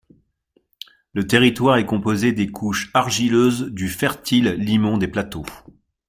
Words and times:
Le 1.13 1.27
territoire 1.27 1.77
est 1.77 1.85
composé 1.85 2.31
des 2.33 2.49
couches 2.49 2.89
argileuses 2.95 3.65
du 3.71 3.87
fertile 3.87 4.53
limon 4.53 4.97
des 4.97 5.07
plateaux. 5.07 5.45